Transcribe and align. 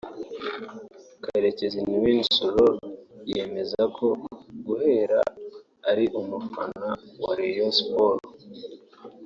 Karekezi 1.23 1.79
Niwin 1.87 2.19
Sorlu 2.35 2.69
yemeza 3.31 3.81
ko 3.95 4.07
guhera 4.65 5.21
ari 5.89 6.05
umufana 6.19 6.87
wa 7.23 7.31
Rayon 7.39 7.71
sports/Photo 7.79 8.47